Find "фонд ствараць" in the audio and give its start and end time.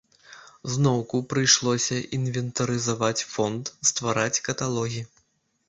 3.37-4.35